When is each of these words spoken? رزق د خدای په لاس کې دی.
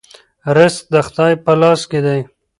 رزق 0.55 0.85
د 0.93 0.95
خدای 1.07 1.33
په 1.43 1.51
لاس 1.61 1.81
کې 1.89 1.99
دی. 2.05 2.19